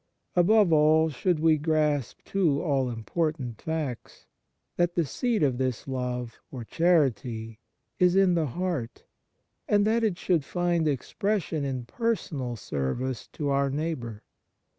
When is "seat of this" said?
5.05-5.87